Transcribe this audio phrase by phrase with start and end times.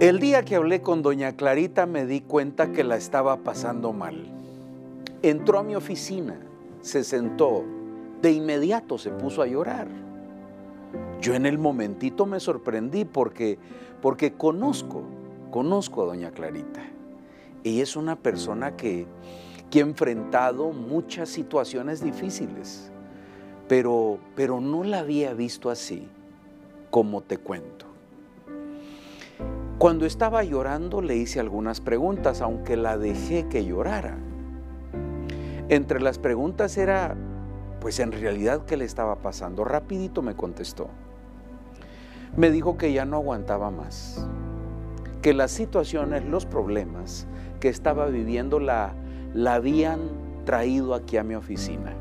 [0.00, 4.26] El día que hablé con doña Clarita me di cuenta que la estaba pasando mal.
[5.22, 6.38] Entró a mi oficina,
[6.82, 7.64] se sentó,
[8.20, 9.86] de inmediato se puso a llorar.
[11.22, 13.58] Yo en el momentito me sorprendí porque,
[14.02, 15.04] porque conozco,
[15.50, 16.82] conozco a doña Clarita.
[17.64, 19.06] Ella es una persona que,
[19.70, 22.90] que ha enfrentado muchas situaciones difíciles,
[23.66, 26.06] pero, pero no la había visto así,
[26.90, 27.85] como te cuento.
[29.78, 34.16] Cuando estaba llorando le hice algunas preguntas, aunque la dejé que llorara.
[35.68, 37.14] Entre las preguntas era,
[37.78, 39.64] pues en realidad, ¿qué le estaba pasando?
[39.64, 40.88] Rapidito me contestó.
[42.38, 44.26] Me dijo que ya no aguantaba más,
[45.20, 47.26] que las situaciones, los problemas
[47.60, 48.94] que estaba viviendo la,
[49.34, 50.08] la habían
[50.46, 51.92] traído aquí a mi oficina.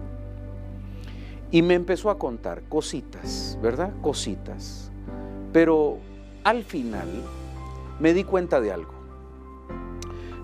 [1.51, 3.91] Y me empezó a contar cositas, ¿verdad?
[4.01, 4.91] Cositas.
[5.51, 5.97] Pero
[6.45, 7.09] al final
[7.99, 8.93] me di cuenta de algo.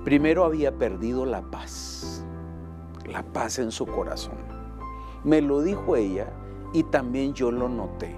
[0.03, 2.23] Primero había perdido la paz,
[3.05, 4.37] la paz en su corazón.
[5.23, 6.27] Me lo dijo ella
[6.73, 8.15] y también yo lo noté.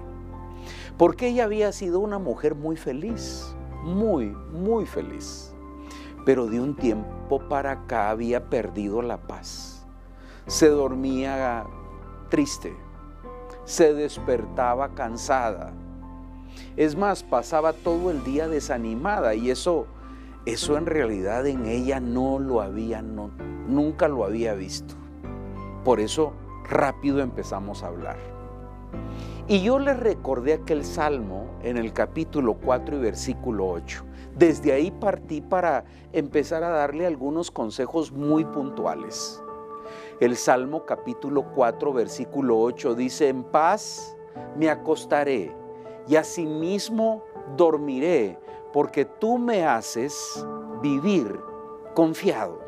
[0.96, 5.52] Porque ella había sido una mujer muy feliz, muy, muy feliz.
[6.24, 9.86] Pero de un tiempo para acá había perdido la paz.
[10.46, 11.66] Se dormía
[12.30, 12.74] triste,
[13.64, 15.72] se despertaba cansada.
[16.76, 19.86] Es más, pasaba todo el día desanimada y eso,
[20.46, 23.30] eso en realidad en ella no lo había, no,
[23.68, 24.94] nunca lo había visto.
[25.84, 26.32] Por eso
[26.68, 28.16] rápido empezamos a hablar.
[29.46, 34.04] Y yo le recordé aquel salmo en el capítulo 4 y versículo 8.
[34.36, 39.42] Desde ahí partí para empezar a darle algunos consejos muy puntuales.
[40.20, 44.16] El Salmo capítulo 4 versículo 8 dice, en paz
[44.56, 45.54] me acostaré
[46.06, 47.22] y asimismo
[47.56, 48.38] dormiré,
[48.72, 50.44] porque tú me haces
[50.82, 51.38] vivir
[51.94, 52.60] confiado.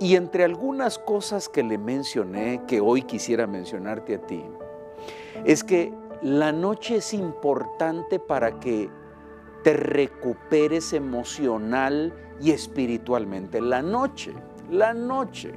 [0.00, 4.44] Y entre algunas cosas que le mencioné, que hoy quisiera mencionarte a ti,
[5.44, 8.90] es que la noche es importante para que
[9.62, 13.60] te recuperes emocional y espiritualmente.
[13.60, 14.34] La noche,
[14.70, 15.54] la noche.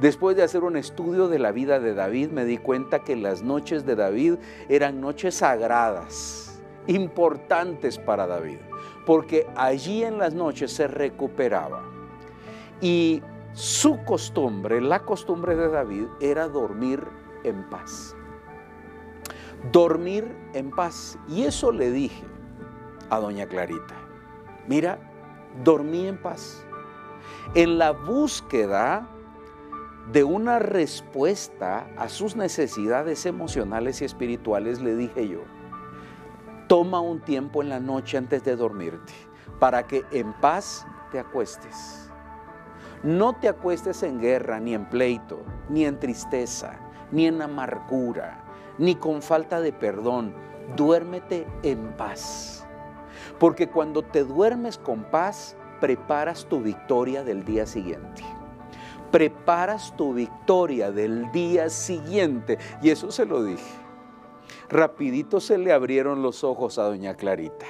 [0.00, 3.42] Después de hacer un estudio de la vida de David, me di cuenta que las
[3.42, 4.34] noches de David
[4.68, 8.58] eran noches sagradas, importantes para David,
[9.06, 11.82] porque allí en las noches se recuperaba.
[12.82, 13.22] Y
[13.54, 17.02] su costumbre, la costumbre de David, era dormir
[17.42, 18.14] en paz.
[19.72, 21.18] Dormir en paz.
[21.26, 22.24] Y eso le dije
[23.08, 23.94] a doña Clarita.
[24.68, 24.98] Mira,
[25.64, 26.66] dormí en paz.
[27.54, 29.08] En la búsqueda
[30.12, 35.40] de una respuesta a sus necesidades emocionales y espirituales, le dije yo,
[36.68, 39.12] toma un tiempo en la noche antes de dormirte
[39.58, 42.08] para que en paz te acuestes.
[43.02, 46.78] No te acuestes en guerra, ni en pleito, ni en tristeza,
[47.10, 48.44] ni en amargura,
[48.78, 50.34] ni con falta de perdón.
[50.76, 52.66] Duérmete en paz.
[53.38, 58.24] Porque cuando te duermes con paz, preparas tu victoria del día siguiente
[59.10, 62.58] preparas tu victoria del día siguiente.
[62.82, 63.74] Y eso se lo dije.
[64.68, 67.66] Rapidito se le abrieron los ojos a doña Clarita.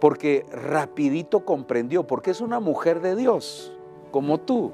[0.00, 3.72] Porque rapidito comprendió, porque es una mujer de Dios,
[4.10, 4.72] como tú.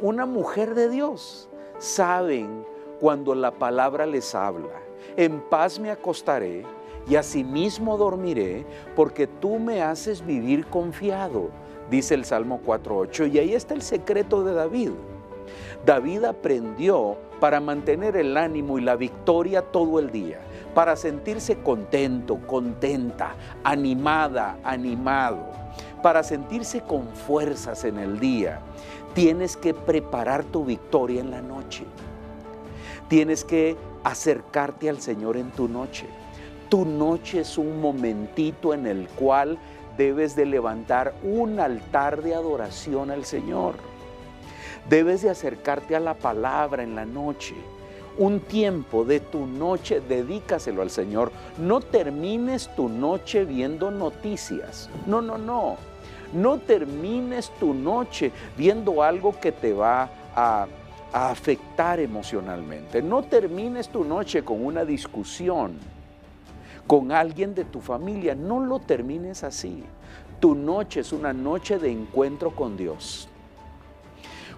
[0.00, 1.48] Una mujer de Dios.
[1.78, 2.66] Saben
[3.00, 4.82] cuando la palabra les habla.
[5.16, 6.64] En paz me acostaré
[7.08, 11.48] y asimismo dormiré, porque tú me haces vivir confiado
[11.90, 13.32] dice el Salmo 4.8.
[13.32, 14.90] Y ahí está el secreto de David.
[15.84, 20.40] David aprendió para mantener el ánimo y la victoria todo el día,
[20.74, 23.34] para sentirse contento, contenta,
[23.64, 25.48] animada, animado,
[26.02, 28.60] para sentirse con fuerzas en el día.
[29.14, 31.84] Tienes que preparar tu victoria en la noche.
[33.08, 36.06] Tienes que acercarte al Señor en tu noche.
[36.68, 39.58] Tu noche es un momentito en el cual
[39.96, 43.74] debes de levantar un altar de adoración al Señor.
[44.88, 47.54] Debes de acercarte a la palabra en la noche.
[48.18, 51.30] Un tiempo de tu noche, dedícaselo al Señor.
[51.58, 54.90] No termines tu noche viendo noticias.
[55.06, 55.76] No, no, no.
[56.32, 60.66] No termines tu noche viendo algo que te va a,
[61.12, 63.02] a afectar emocionalmente.
[63.02, 65.78] No termines tu noche con una discusión
[66.90, 68.34] con alguien de tu familia.
[68.34, 69.84] No lo termines así.
[70.40, 73.28] Tu noche es una noche de encuentro con Dios.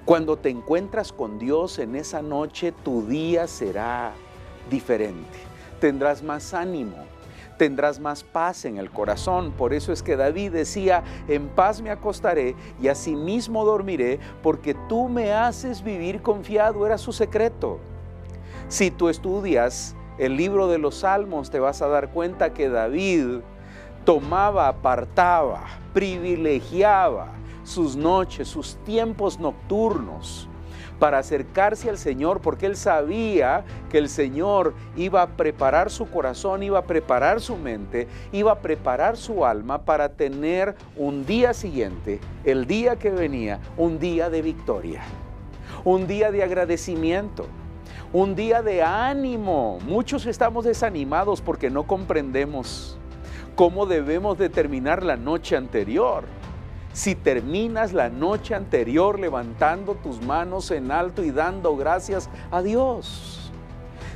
[0.07, 4.15] Cuando te encuentras con Dios en esa noche, tu día será
[4.71, 5.39] diferente.
[5.79, 6.97] Tendrás más ánimo,
[7.59, 9.53] tendrás más paz en el corazón.
[9.53, 15.07] Por eso es que David decía, en paz me acostaré y asimismo dormiré, porque tú
[15.11, 17.79] me haces vivir confiado, era su secreto.
[18.69, 23.41] Si tú estudias el libro de los Salmos, te vas a dar cuenta que David
[24.05, 27.29] tomaba, apartaba, privilegiaba
[27.65, 30.49] sus noches, sus tiempos nocturnos
[30.99, 36.63] para acercarse al Señor, porque él sabía que el Señor iba a preparar su corazón,
[36.63, 42.21] iba a preparar su mente, iba a preparar su alma para tener un día siguiente,
[42.45, 45.03] el día que venía, un día de victoria,
[45.85, 47.47] un día de agradecimiento,
[48.13, 49.79] un día de ánimo.
[49.87, 52.99] Muchos estamos desanimados porque no comprendemos
[53.57, 56.25] cómo debemos determinar la noche anterior.
[56.93, 63.51] Si terminas la noche anterior levantando tus manos en alto y dando gracias a Dios.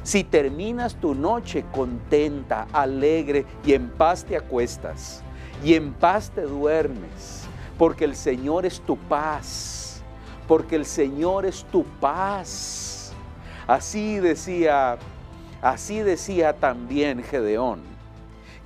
[0.03, 5.23] Si terminas tu noche contenta, alegre y en paz te acuestas
[5.65, 10.03] y en paz te duermes, porque el Señor es tu paz,
[10.47, 13.06] porque el Señor es tu paz.
[13.67, 14.97] Así decía,
[15.61, 17.81] así decía también Gedeón,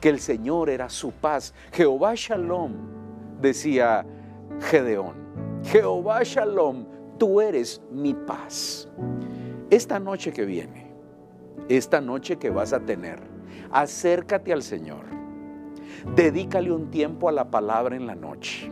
[0.01, 1.55] que el Señor era su paz.
[1.73, 2.73] Jehová Shalom
[3.41, 4.05] decía
[4.61, 5.15] Gedeón,
[5.65, 6.85] Jehová Shalom,
[7.19, 8.89] tú eres mi paz.
[9.71, 10.93] Esta noche que viene,
[11.69, 13.21] esta noche que vas a tener,
[13.71, 15.05] acércate al Señor.
[16.15, 18.71] Dedícale un tiempo a la palabra en la noche.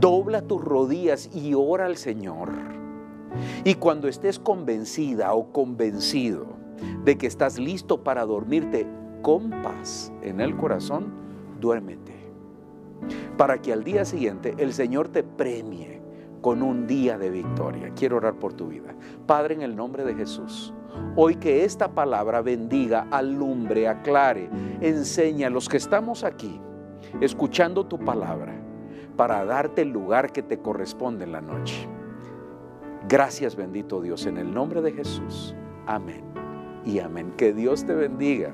[0.00, 2.50] Dobla tus rodillas y ora al Señor.
[3.64, 6.46] Y cuando estés convencida o convencido
[7.04, 8.86] de que estás listo para dormirte
[9.22, 11.12] con paz en el corazón,
[11.60, 12.14] duérmete
[13.36, 16.00] para que al día siguiente el Señor te premie
[16.40, 17.92] con un día de victoria.
[17.96, 18.94] Quiero orar por tu vida.
[19.26, 20.74] Padre, en el nombre de Jesús,
[21.16, 24.50] hoy que esta palabra bendiga, alumbre, aclare,
[24.80, 26.60] enseña a los que estamos aquí,
[27.20, 28.54] escuchando tu palabra,
[29.16, 31.88] para darte el lugar que te corresponde en la noche.
[33.08, 35.54] Gracias bendito Dios, en el nombre de Jesús.
[35.86, 36.24] Amén
[36.84, 37.32] y amén.
[37.36, 38.52] Que Dios te bendiga.